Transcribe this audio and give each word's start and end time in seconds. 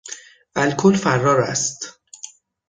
الکل 0.55 0.95
فرار 0.95 1.41
است. 1.41 1.99